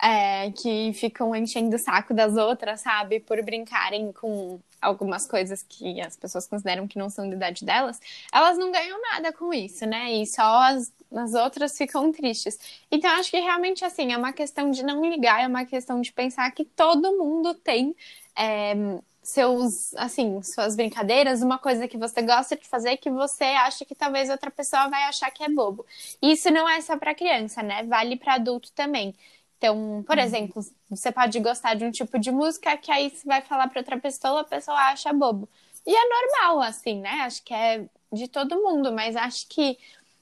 é, 0.00 0.50
que 0.52 0.92
ficam 0.94 1.34
enchendo 1.34 1.74
o 1.76 1.78
saco 1.78 2.14
das 2.14 2.36
outras, 2.36 2.80
sabe? 2.80 3.20
Por 3.20 3.42
brincarem 3.42 4.12
com 4.12 4.60
algumas 4.80 5.26
coisas 5.26 5.62
que 5.62 6.00
as 6.00 6.16
pessoas 6.16 6.46
consideram 6.46 6.86
que 6.86 6.98
não 6.98 7.10
são 7.10 7.28
da 7.28 7.34
idade 7.34 7.64
delas, 7.64 8.00
elas 8.32 8.56
não 8.56 8.70
ganham 8.70 9.00
nada 9.02 9.32
com 9.32 9.52
isso, 9.52 9.84
né? 9.86 10.12
E 10.12 10.26
só 10.26 10.42
as, 10.42 10.92
as 11.12 11.34
outras 11.34 11.76
ficam 11.76 12.12
tristes. 12.12 12.58
Então, 12.90 13.10
acho 13.12 13.30
que 13.30 13.40
realmente, 13.40 13.84
assim, 13.84 14.12
é 14.12 14.16
uma 14.16 14.32
questão 14.32 14.70
de 14.70 14.84
não 14.84 15.04
ligar, 15.04 15.42
é 15.42 15.46
uma 15.48 15.64
questão 15.64 16.00
de 16.00 16.12
pensar 16.12 16.50
que 16.52 16.64
todo 16.64 17.18
mundo 17.18 17.54
tem. 17.54 17.94
É, 18.36 18.74
seus, 19.22 19.94
assim, 19.96 20.42
suas 20.42 20.74
brincadeiras, 20.74 21.42
uma 21.42 21.58
coisa 21.58 21.86
que 21.86 21.98
você 21.98 22.22
gosta 22.22 22.56
de 22.56 22.66
fazer 22.66 22.96
que 22.96 23.10
você 23.10 23.44
acha 23.44 23.84
que 23.84 23.94
talvez 23.94 24.30
outra 24.30 24.50
pessoa 24.50 24.88
vai 24.88 25.02
achar 25.02 25.30
que 25.30 25.42
é 25.44 25.48
bobo. 25.50 25.84
Isso 26.22 26.50
não 26.50 26.66
é 26.68 26.80
só 26.80 26.96
para 26.96 27.14
criança, 27.14 27.62
né? 27.62 27.82
Vale 27.84 28.16
para 28.16 28.34
adulto 28.34 28.72
também. 28.72 29.14
Então, 29.58 30.04
por 30.06 30.16
uhum. 30.16 30.22
exemplo, 30.22 30.62
você 30.88 31.10
pode 31.10 31.38
gostar 31.40 31.74
de 31.74 31.84
um 31.84 31.90
tipo 31.90 32.18
de 32.18 32.30
música 32.30 32.76
que 32.76 32.90
aí 32.90 33.10
você 33.10 33.26
vai 33.26 33.42
falar 33.42 33.68
para 33.68 33.80
outra 33.80 33.98
pessoa, 33.98 34.40
a 34.40 34.44
pessoa 34.44 34.76
acha 34.76 35.12
bobo. 35.12 35.48
E 35.84 35.94
é 35.94 36.08
normal, 36.08 36.62
assim, 36.62 37.00
né? 37.00 37.22
Acho 37.22 37.42
que 37.42 37.52
é 37.52 37.84
de 38.12 38.28
todo 38.28 38.62
mundo, 38.62 38.92
mas 38.92 39.16
acho 39.16 39.48
que 39.48 39.76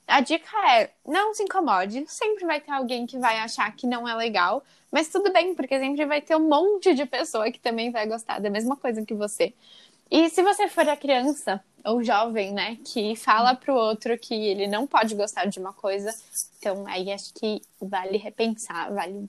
a 0.07 0.21
dica 0.21 0.57
é 0.73 0.91
não 1.07 1.35
se 1.35 1.43
incomode. 1.43 2.05
Sempre 2.09 2.47
vai 2.47 2.61
ter 2.61 2.71
alguém 2.73 3.07
que 3.07 3.19
vai 3.19 3.39
achar 3.39 3.75
que 3.75 3.87
não 3.87 4.09
é 4.09 4.15
legal, 4.15 4.65
mas 4.91 5.09
tudo 5.09 5.33
bem, 5.33 5.55
porque 5.55 5.79
sempre 5.79 6.07
vai 6.07 6.23
ter 6.23 6.37
um 6.37 6.49
monte 6.49 6.95
de 6.95 7.05
pessoa 7.05 7.51
que 7.51 7.61
também 7.61 7.91
vai 7.91 8.07
gostar 8.07 8.41
da 8.41 8.49
mesma 8.49 8.77
coisa 8.77 9.05
que 9.05 9.15
você. 9.15 9.53
E 10.11 10.31
se 10.31 10.43
você 10.43 10.69
for 10.69 10.89
a 10.89 10.97
criança 10.97 11.63
ou 11.87 12.03
jovem, 12.03 12.53
né, 12.53 12.77
que 12.85 13.15
fala 13.17 13.55
pro 13.55 13.75
outro 13.75 14.19
que 14.19 14.35
ele 14.35 14.67
não 14.67 14.87
pode 14.87 15.15
gostar 15.15 15.47
de 15.47 15.59
uma 15.59 15.73
coisa, 15.73 16.13
então 16.59 16.85
aí 16.87 17.13
acho 17.13 17.33
que 17.33 17.63
vale 17.81 18.19
repensar, 18.19 18.93
vale 18.93 19.29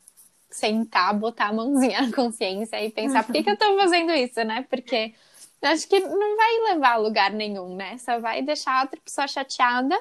sentar, 0.50 1.14
botar 1.14 1.48
a 1.48 1.54
mãozinha 1.54 2.02
na 2.08 2.12
consciência 2.12 2.84
e 2.84 2.90
pensar 2.90 3.24
por 3.24 3.32
que, 3.32 3.44
que 3.44 3.50
eu 3.50 3.58
tô 3.58 3.78
fazendo 3.78 4.12
isso, 4.12 4.44
né? 4.44 4.66
Porque 4.70 5.14
acho 5.62 5.88
que 5.88 6.00
não 6.00 6.36
vai 6.36 6.74
levar 6.74 6.94
a 6.94 6.98
lugar 6.98 7.32
nenhum, 7.32 7.76
né? 7.76 7.98
Só 7.98 8.20
vai 8.20 8.42
deixar 8.42 8.80
a 8.80 8.82
outra 8.84 9.00
pessoa 9.04 9.28
chateada 9.28 9.98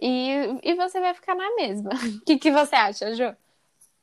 e, 0.00 0.30
e 0.62 0.74
você 0.74 1.00
vai 1.00 1.14
ficar 1.14 1.34
na 1.34 1.54
mesma. 1.56 1.90
O 2.22 2.24
que, 2.24 2.38
que 2.38 2.50
você 2.50 2.76
acha, 2.76 3.14
Ju? 3.14 3.34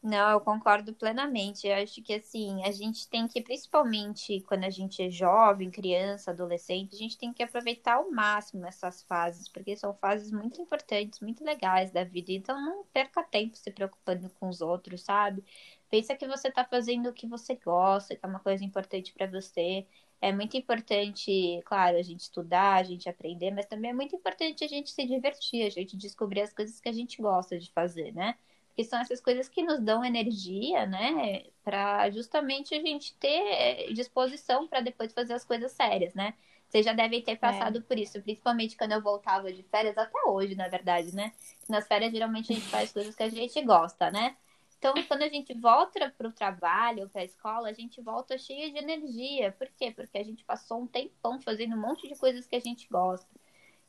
Não, 0.07 0.29
eu 0.33 0.39
concordo 0.39 0.93
plenamente. 0.93 1.65
Eu 1.67 1.75
acho 1.75 1.99
que 2.03 2.13
assim, 2.13 2.63
a 2.63 2.71
gente 2.71 3.09
tem 3.09 3.27
que, 3.27 3.41
principalmente 3.41 4.39
quando 4.41 4.63
a 4.63 4.69
gente 4.69 5.01
é 5.01 5.09
jovem, 5.09 5.71
criança, 5.71 6.29
adolescente, 6.31 6.93
a 6.95 6.97
gente 6.97 7.17
tem 7.17 7.33
que 7.33 7.41
aproveitar 7.41 7.95
ao 7.95 8.11
máximo 8.11 8.67
essas 8.67 9.01
fases, 9.01 9.49
porque 9.49 9.75
são 9.75 9.95
fases 9.95 10.31
muito 10.31 10.61
importantes, 10.61 11.19
muito 11.21 11.43
legais 11.43 11.89
da 11.91 12.03
vida. 12.03 12.31
Então 12.31 12.55
não 12.63 12.85
perca 12.93 13.23
tempo 13.23 13.57
se 13.57 13.71
preocupando 13.71 14.29
com 14.39 14.47
os 14.47 14.61
outros, 14.61 15.01
sabe? 15.01 15.43
Pensa 15.89 16.15
que 16.15 16.27
você 16.27 16.51
tá 16.51 16.63
fazendo 16.63 17.09
o 17.09 17.13
que 17.13 17.25
você 17.27 17.55
gosta, 17.55 18.15
que 18.15 18.23
é 18.25 18.29
uma 18.29 18.39
coisa 18.39 18.63
importante 18.63 19.11
para 19.11 19.25
você. 19.27 19.87
É 20.21 20.31
muito 20.31 20.55
importante, 20.55 21.61
claro, 21.65 21.97
a 21.97 22.01
gente 22.03 22.19
estudar, 22.21 22.75
a 22.75 22.83
gente 22.83 23.09
aprender, 23.09 23.49
mas 23.51 23.65
também 23.65 23.89
é 23.91 23.93
muito 23.93 24.15
importante 24.15 24.63
a 24.63 24.67
gente 24.67 24.91
se 24.91 25.03
divertir, 25.05 25.65
a 25.65 25.69
gente 25.71 25.97
descobrir 25.97 26.41
as 26.41 26.53
coisas 26.53 26.79
que 26.79 26.89
a 26.89 26.91
gente 26.93 27.19
gosta 27.21 27.57
de 27.59 27.71
fazer, 27.71 28.13
né? 28.13 28.35
Que 28.75 28.83
são 28.83 28.99
essas 28.99 29.21
coisas 29.21 29.47
que 29.47 29.63
nos 29.63 29.79
dão 29.79 30.03
energia, 30.03 30.85
né? 30.85 31.45
Para 31.63 32.09
justamente 32.09 32.75
a 32.75 32.81
gente 32.81 33.15
ter 33.17 33.27
eh, 33.27 33.93
disposição 33.93 34.67
para 34.67 34.81
depois 34.81 35.13
fazer 35.13 35.33
as 35.33 35.45
coisas 35.45 35.71
sérias, 35.71 36.13
né? 36.13 36.33
Vocês 36.67 36.85
já 36.85 36.93
devem 36.93 37.21
ter 37.21 37.37
passado 37.37 37.77
é. 37.77 37.81
por 37.81 37.97
isso, 37.97 38.21
principalmente 38.21 38.75
quando 38.75 38.91
eu 38.91 39.01
voltava 39.01 39.51
de 39.51 39.63
férias, 39.63 39.97
até 39.97 40.19
hoje, 40.27 40.55
na 40.55 40.67
verdade, 40.67 41.15
né? 41.15 41.31
Nas 41.69 41.87
férias, 41.87 42.11
geralmente, 42.11 42.51
a 42.51 42.55
gente 42.55 42.67
faz 42.67 42.91
coisas 42.91 43.15
que 43.15 43.23
a 43.23 43.29
gente 43.29 43.61
gosta, 43.61 44.11
né? 44.11 44.35
Então, 44.77 44.93
quando 45.07 45.21
a 45.23 45.29
gente 45.29 45.53
volta 45.53 46.13
para 46.17 46.27
o 46.27 46.33
trabalho, 46.33 47.09
para 47.09 47.21
a 47.21 47.25
escola, 47.25 47.69
a 47.69 47.73
gente 47.73 48.01
volta 48.01 48.37
cheia 48.37 48.69
de 48.71 48.77
energia. 48.77 49.51
Por 49.53 49.67
quê? 49.69 49.91
Porque 49.91 50.17
a 50.17 50.23
gente 50.23 50.43
passou 50.43 50.81
um 50.81 50.87
tempão 50.87 51.39
fazendo 51.41 51.75
um 51.75 51.81
monte 51.81 52.07
de 52.07 52.15
coisas 52.15 52.45
que 52.45 52.55
a 52.55 52.59
gente 52.59 52.87
gosta. 52.89 53.27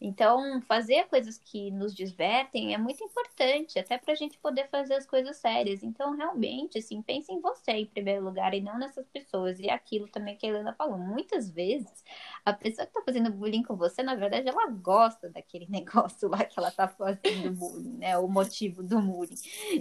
Então, 0.00 0.60
fazer 0.62 1.06
coisas 1.08 1.38
que 1.38 1.70
nos 1.70 1.94
divertem 1.94 2.74
é 2.74 2.78
muito 2.78 3.02
importante, 3.02 3.78
até 3.78 3.96
para 3.96 4.12
a 4.12 4.16
gente 4.16 4.38
poder 4.38 4.68
fazer 4.68 4.94
as 4.94 5.06
coisas 5.06 5.36
sérias. 5.36 5.82
Então, 5.82 6.14
realmente, 6.14 6.78
assim, 6.78 7.00
pense 7.00 7.32
em 7.32 7.40
você 7.40 7.72
em 7.72 7.86
primeiro 7.86 8.24
lugar 8.24 8.52
e 8.52 8.60
não 8.60 8.78
nessas 8.78 9.06
pessoas. 9.08 9.58
E 9.58 9.70
aquilo 9.70 10.06
também 10.08 10.36
que 10.36 10.46
a 10.46 10.50
Helena 10.50 10.74
falou, 10.74 10.98
muitas 10.98 11.50
vezes 11.50 12.04
a 12.44 12.52
pessoa 12.52 12.86
que 12.86 12.90
está 12.90 13.02
fazendo 13.02 13.30
bullying 13.32 13.62
com 13.62 13.74
você, 13.74 14.02
na 14.02 14.14
verdade, 14.14 14.48
ela 14.48 14.68
gosta 14.70 15.30
daquele 15.30 15.66
negócio 15.70 16.28
lá 16.28 16.44
que 16.44 16.58
ela 16.58 16.68
está 16.68 16.86
fazendo 16.86 17.52
bullying, 17.52 17.96
né? 17.96 18.18
O 18.18 18.28
motivo 18.28 18.82
do 18.82 19.00
bullying. 19.00 19.36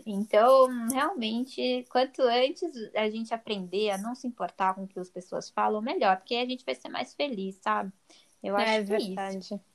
Então, 0.05 0.67
realmente, 0.89 1.85
quanto 1.89 2.21
antes 2.21 2.71
a 2.95 3.09
gente 3.09 3.33
aprender 3.33 3.89
a 3.91 3.97
não 3.97 4.15
se 4.15 4.27
importar 4.27 4.73
com 4.75 4.83
o 4.83 4.87
que 4.87 4.99
as 4.99 5.09
pessoas 5.09 5.49
falam, 5.49 5.81
melhor, 5.81 6.17
porque 6.17 6.35
a 6.35 6.45
gente 6.45 6.63
vai 6.65 6.75
ser 6.75 6.89
mais 6.89 7.13
feliz, 7.13 7.55
sabe? 7.57 7.91
Eu 8.41 8.55
é 8.57 8.63
acho 8.63 8.71
é, 8.71 8.83
que 8.83 8.89
verdade. 8.89 9.37
isso. 9.39 9.74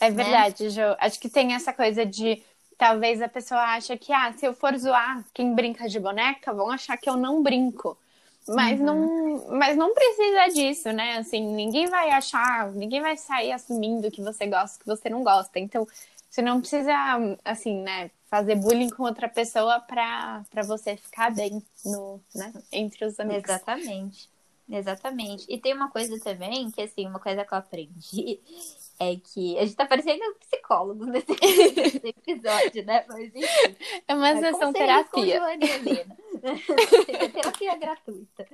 É 0.00 0.10
verdade, 0.10 0.64
né? 0.64 0.70
Jo. 0.70 0.96
Acho 0.98 1.18
que 1.18 1.28
tem 1.28 1.54
essa 1.54 1.72
coisa 1.72 2.04
de 2.06 2.42
talvez 2.76 3.20
a 3.20 3.28
pessoa 3.28 3.60
acha 3.60 3.96
que, 3.96 4.12
ah, 4.12 4.32
se 4.32 4.46
eu 4.46 4.54
for 4.54 4.76
zoar 4.78 5.24
quem 5.34 5.54
brinca 5.54 5.88
de 5.88 6.00
boneca, 6.00 6.52
vão 6.52 6.70
achar 6.70 6.96
que 6.96 7.10
eu 7.10 7.16
não 7.16 7.42
brinco. 7.42 7.96
Mas, 8.48 8.80
uhum. 8.80 8.86
não, 8.86 9.58
mas 9.58 9.76
não 9.76 9.92
precisa 9.92 10.48
disso, 10.48 10.90
né? 10.90 11.18
Assim, 11.18 11.44
ninguém 11.54 11.86
vai 11.86 12.10
achar, 12.10 12.72
ninguém 12.72 13.00
vai 13.00 13.16
sair 13.16 13.52
assumindo 13.52 14.10
que 14.10 14.22
você 14.22 14.46
gosta, 14.46 14.78
que 14.78 14.86
você 14.86 15.08
não 15.10 15.22
gosta. 15.22 15.58
Então, 15.58 15.86
você 16.28 16.40
não 16.40 16.60
precisa, 16.60 16.94
assim, 17.44 17.82
né, 17.82 18.10
fazer 18.30 18.54
bullying 18.54 18.88
com 18.88 19.02
outra 19.02 19.28
pessoa 19.28 19.80
pra, 19.80 20.42
pra 20.50 20.62
você 20.62 20.96
ficar 20.96 21.30
bem 21.30 21.62
no, 21.84 22.20
né, 22.34 22.52
entre 22.72 23.04
os 23.04 23.20
amigos. 23.20 23.44
Exatamente. 23.44 24.28
Exatamente. 24.70 25.44
E 25.48 25.58
tem 25.58 25.74
uma 25.74 25.90
coisa 25.90 26.18
também, 26.20 26.70
que 26.70 26.80
assim, 26.80 27.06
uma 27.06 27.18
coisa 27.18 27.44
que 27.44 27.52
eu 27.52 27.58
aprendi 27.58 28.40
é 29.00 29.16
que 29.16 29.58
a 29.58 29.64
gente 29.64 29.74
tá 29.74 29.86
parecendo 29.86 30.22
um 30.24 30.34
psicólogo 30.38 31.06
nesse, 31.06 31.26
episódio, 32.04 32.84
né? 32.84 33.04
Mas 33.08 33.34
enfim. 33.34 33.76
É 34.06 34.14
uma 34.14 34.36
sessão 34.36 34.72
terapia. 34.72 35.36
Helena. 35.36 36.16
terapia 37.32 37.76
gratuita. 37.76 38.46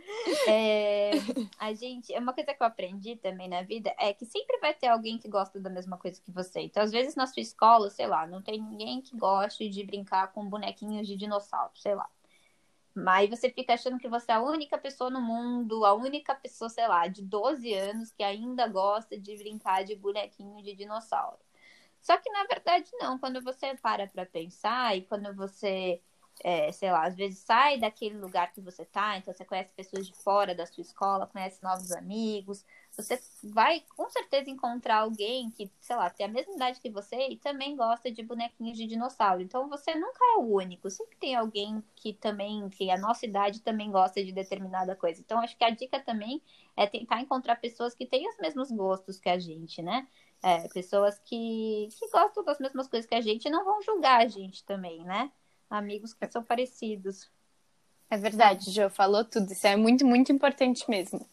É, 0.48 1.10
a 1.58 1.72
gente, 1.74 2.14
é 2.14 2.18
uma 2.18 2.32
coisa 2.32 2.54
que 2.54 2.62
eu 2.62 2.66
aprendi 2.66 3.16
também 3.16 3.48
na 3.48 3.62
vida 3.62 3.94
é 3.98 4.12
que 4.14 4.24
sempre 4.24 4.58
vai 4.58 4.72
ter 4.72 4.86
alguém 4.86 5.18
que 5.18 5.28
gosta 5.28 5.60
da 5.60 5.68
mesma 5.68 5.98
coisa 5.98 6.20
que 6.20 6.30
você. 6.30 6.60
Então, 6.60 6.82
às 6.82 6.92
vezes 6.92 7.14
na 7.14 7.26
sua 7.26 7.42
escola, 7.42 7.90
sei 7.90 8.06
lá, 8.06 8.26
não 8.26 8.40
tem 8.40 8.60
ninguém 8.60 9.02
que 9.02 9.16
goste 9.16 9.68
de 9.68 9.84
brincar 9.84 10.32
com 10.32 10.48
bonequinhos 10.48 11.06
de 11.06 11.16
dinossauro, 11.16 11.72
sei 11.74 11.94
lá. 11.94 12.08
Mas 12.96 13.28
você 13.30 13.50
fica 13.50 13.74
achando 13.74 13.98
que 13.98 14.08
você 14.08 14.32
é 14.32 14.36
a 14.36 14.42
única 14.42 14.78
pessoa 14.78 15.10
no 15.10 15.20
mundo, 15.20 15.84
a 15.84 15.92
única 15.94 16.34
pessoa, 16.34 16.70
sei 16.70 16.88
lá, 16.88 17.06
de 17.08 17.22
12 17.22 17.72
anos 17.74 18.10
que 18.10 18.22
ainda 18.22 18.66
gosta 18.68 19.18
de 19.18 19.36
brincar 19.36 19.84
de 19.84 19.94
bonequinho 19.94 20.62
de 20.62 20.74
dinossauro. 20.74 21.38
Só 22.00 22.16
que 22.16 22.30
na 22.30 22.44
verdade 22.44 22.90
não, 23.00 23.18
quando 23.18 23.42
você 23.42 23.74
para 23.76 24.06
para 24.06 24.24
pensar 24.26 24.96
e 24.96 25.02
quando 25.02 25.34
você 25.34 26.00
é, 26.44 26.70
sei 26.72 26.90
lá, 26.92 27.06
às 27.06 27.16
vezes 27.16 27.38
sai 27.40 27.78
daquele 27.78 28.18
lugar 28.18 28.52
que 28.52 28.60
você 28.60 28.84
tá, 28.84 29.16
então 29.18 29.32
você 29.32 29.44
conhece 29.44 29.72
pessoas 29.74 30.06
de 30.06 30.14
fora 30.14 30.54
da 30.54 30.66
sua 30.66 30.82
escola, 30.82 31.26
conhece 31.26 31.62
novos 31.62 31.92
amigos, 31.92 32.64
você 32.96 33.20
vai 33.44 33.82
com 33.94 34.08
certeza 34.08 34.50
encontrar 34.50 34.98
alguém 34.98 35.50
que, 35.50 35.70
sei 35.80 35.96
lá, 35.96 36.08
tem 36.08 36.26
a 36.26 36.28
mesma 36.28 36.54
idade 36.54 36.80
que 36.80 36.90
você 36.90 37.28
e 37.28 37.36
também 37.36 37.76
gosta 37.76 38.10
de 38.10 38.22
bonequinhos 38.22 38.76
de 38.76 38.86
dinossauro. 38.86 39.42
Então 39.42 39.68
você 39.68 39.94
nunca 39.94 40.18
é 40.34 40.38
o 40.38 40.54
único, 40.54 40.90
sempre 40.90 41.16
tem 41.18 41.34
alguém 41.34 41.82
que 41.94 42.12
também, 42.12 42.68
que 42.70 42.90
a 42.90 42.98
nossa 42.98 43.26
idade 43.26 43.60
também 43.60 43.90
gosta 43.90 44.24
de 44.24 44.32
determinada 44.32 44.96
coisa. 44.96 45.20
Então 45.20 45.40
acho 45.40 45.56
que 45.56 45.64
a 45.64 45.70
dica 45.70 46.00
também 46.00 46.40
é 46.76 46.86
tentar 46.86 47.20
encontrar 47.20 47.56
pessoas 47.56 47.94
que 47.94 48.06
têm 48.06 48.28
os 48.28 48.38
mesmos 48.38 48.70
gostos 48.70 49.18
que 49.18 49.28
a 49.28 49.38
gente, 49.38 49.82
né? 49.82 50.06
É, 50.42 50.68
pessoas 50.68 51.18
que, 51.18 51.88
que 51.98 52.10
gostam 52.10 52.44
das 52.44 52.58
mesmas 52.58 52.88
coisas 52.88 53.08
que 53.08 53.14
a 53.14 53.20
gente 53.20 53.48
não 53.50 53.64
vão 53.64 53.82
julgar 53.82 54.20
a 54.20 54.28
gente 54.28 54.64
também, 54.64 55.02
né? 55.04 55.30
amigos 55.70 56.14
que 56.14 56.26
são 56.30 56.42
parecidos. 56.42 57.28
É 58.08 58.16
verdade, 58.16 58.70
Jo, 58.70 58.88
falou 58.88 59.24
tudo. 59.24 59.52
Isso 59.52 59.66
é 59.66 59.76
muito, 59.76 60.06
muito 60.06 60.30
importante 60.30 60.88
mesmo. 60.88 61.26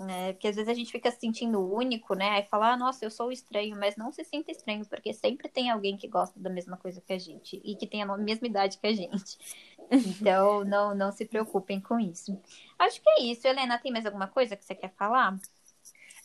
É, 0.00 0.32
porque 0.32 0.46
às 0.46 0.54
vezes 0.54 0.68
a 0.68 0.74
gente 0.74 0.92
fica 0.92 1.10
se 1.10 1.18
sentindo 1.18 1.60
único, 1.60 2.14
né? 2.14 2.30
Aí 2.30 2.44
fala, 2.44 2.72
ah, 2.72 2.76
nossa, 2.76 3.04
eu 3.04 3.10
sou 3.10 3.32
estranho, 3.32 3.76
mas 3.76 3.96
não 3.96 4.12
se 4.12 4.22
sinta 4.24 4.52
estranho, 4.52 4.86
porque 4.86 5.12
sempre 5.12 5.48
tem 5.48 5.70
alguém 5.70 5.96
que 5.96 6.06
gosta 6.06 6.38
da 6.38 6.48
mesma 6.48 6.76
coisa 6.76 7.00
que 7.00 7.12
a 7.12 7.18
gente 7.18 7.60
e 7.64 7.74
que 7.74 7.86
tem 7.86 8.02
a 8.02 8.16
mesma 8.16 8.46
idade 8.46 8.78
que 8.78 8.86
a 8.86 8.94
gente. 8.94 9.38
Então, 9.90 10.64
não, 10.66 10.94
não 10.94 11.10
se 11.10 11.24
preocupem 11.24 11.80
com 11.80 11.98
isso. 11.98 12.38
Acho 12.78 13.00
que 13.00 13.08
é 13.08 13.22
isso. 13.22 13.48
Helena, 13.48 13.78
tem 13.78 13.90
mais 13.90 14.04
alguma 14.04 14.26
coisa 14.28 14.54
que 14.54 14.62
você 14.62 14.74
quer 14.74 14.90
falar? 14.90 15.34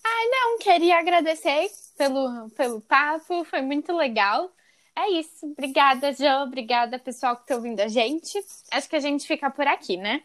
Ah, 0.03 0.25
não, 0.29 0.59
queria 0.59 0.99
agradecer 0.99 1.69
pelo, 1.97 2.49
pelo 2.51 2.81
papo, 2.81 3.45
foi 3.45 3.61
muito 3.61 3.93
legal. 3.95 4.51
É 4.95 5.09
isso. 5.11 5.45
Obrigada, 5.45 6.11
Jo. 6.13 6.43
Obrigada, 6.43 6.99
pessoal 6.99 7.37
que 7.37 7.43
está 7.43 7.55
ouvindo 7.55 7.79
a 7.79 7.87
gente. 7.87 8.37
Acho 8.71 8.89
que 8.89 8.95
a 8.95 8.99
gente 8.99 9.25
fica 9.25 9.49
por 9.49 9.65
aqui, 9.65 9.95
né? 9.95 10.23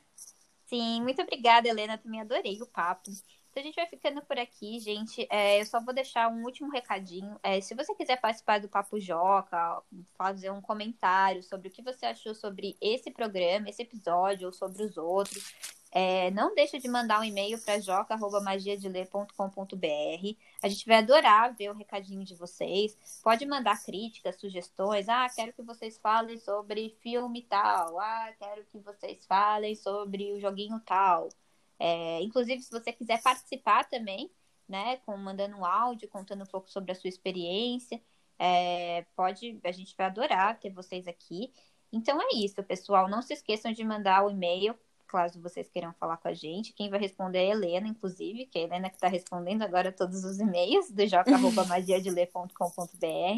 Sim, 0.66 1.02
muito 1.02 1.22
obrigada, 1.22 1.68
Helena. 1.68 1.96
Também 1.96 2.20
adorei 2.20 2.60
o 2.60 2.66
papo. 2.66 3.10
Então 3.58 3.64
a 3.64 3.66
gente 3.66 3.74
vai 3.74 3.86
ficando 3.86 4.22
por 4.22 4.38
aqui, 4.38 4.78
gente. 4.78 5.26
É, 5.28 5.60
eu 5.60 5.66
só 5.66 5.80
vou 5.80 5.92
deixar 5.92 6.30
um 6.30 6.44
último 6.44 6.70
recadinho. 6.70 7.36
É, 7.42 7.60
se 7.60 7.74
você 7.74 7.92
quiser 7.92 8.20
participar 8.20 8.60
do 8.60 8.68
Papo 8.68 9.00
Joca, 9.00 9.82
fazer 10.16 10.52
um 10.52 10.60
comentário 10.60 11.42
sobre 11.42 11.66
o 11.66 11.70
que 11.70 11.82
você 11.82 12.06
achou 12.06 12.36
sobre 12.36 12.76
esse 12.80 13.10
programa, 13.10 13.68
esse 13.68 13.82
episódio, 13.82 14.46
ou 14.46 14.52
sobre 14.52 14.84
os 14.84 14.96
outros, 14.96 15.52
é, 15.90 16.30
não 16.30 16.54
deixa 16.54 16.78
de 16.78 16.86
mandar 16.86 17.18
um 17.18 17.24
e-mail 17.24 17.58
para 17.58 17.80
joca.magiadeler.com.br. 17.80 20.36
A 20.62 20.68
gente 20.68 20.86
vai 20.86 20.98
adorar 20.98 21.52
ver 21.56 21.70
o 21.70 21.74
recadinho 21.74 22.24
de 22.24 22.36
vocês. 22.36 22.96
Pode 23.24 23.44
mandar 23.44 23.82
críticas, 23.82 24.38
sugestões. 24.38 25.08
Ah, 25.08 25.26
quero 25.34 25.52
que 25.52 25.62
vocês 25.62 25.98
falem 25.98 26.38
sobre 26.38 26.96
filme 27.00 27.42
tal. 27.42 27.98
Ah, 27.98 28.32
quero 28.38 28.64
que 28.66 28.78
vocês 28.78 29.26
falem 29.26 29.74
sobre 29.74 30.32
o 30.32 30.38
joguinho 30.38 30.78
tal. 30.86 31.28
É, 31.78 32.20
inclusive, 32.22 32.62
se 32.62 32.70
você 32.70 32.92
quiser 32.92 33.22
participar 33.22 33.84
também, 33.84 34.30
né, 34.68 34.96
com, 34.98 35.16
mandando 35.16 35.56
um 35.56 35.64
áudio, 35.64 36.08
contando 36.08 36.42
um 36.42 36.46
pouco 36.46 36.70
sobre 36.70 36.92
a 36.92 36.94
sua 36.94 37.08
experiência, 37.08 38.00
é, 38.38 39.04
pode, 39.16 39.58
a 39.64 39.72
gente 39.72 39.96
vai 39.96 40.06
adorar 40.06 40.58
ter 40.58 40.70
vocês 40.70 41.08
aqui. 41.08 41.52
Então 41.92 42.20
é 42.20 42.28
isso, 42.34 42.62
pessoal. 42.62 43.08
Não 43.08 43.22
se 43.22 43.32
esqueçam 43.32 43.72
de 43.72 43.82
mandar 43.82 44.24
o 44.24 44.30
e-mail, 44.30 44.78
caso 45.08 45.40
vocês 45.40 45.68
queiram 45.68 45.92
falar 45.94 46.18
com 46.18 46.28
a 46.28 46.34
gente. 46.34 46.74
Quem 46.74 46.90
vai 46.90 47.00
responder 47.00 47.38
é 47.38 47.46
a 47.48 47.54
Helena, 47.54 47.88
inclusive, 47.88 48.44
que 48.46 48.58
é 48.58 48.62
a 48.62 48.64
Helena 48.64 48.90
que 48.90 48.96
está 48.96 49.08
respondendo 49.08 49.62
agora 49.62 49.90
todos 49.90 50.22
os 50.22 50.38
e-mails 50.38 50.90
do 50.90 51.06
joca.magiadeler.com.br. 51.06 52.48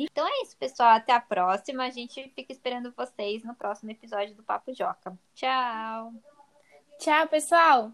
Então 0.11 0.27
é 0.27 0.43
isso, 0.43 0.57
pessoal. 0.57 0.91
Até 0.91 1.13
a 1.13 1.21
próxima. 1.21 1.85
A 1.85 1.91
gente 1.91 2.29
fica 2.35 2.53
esperando 2.53 2.93
vocês 2.97 3.45
no 3.45 3.55
próximo 3.55 3.93
episódio 3.93 4.35
do 4.35 4.43
Papo 4.43 4.75
Joca. 4.75 5.17
Tchau! 5.35 6.13
Tchau, 6.99 7.29
pessoal! 7.29 7.93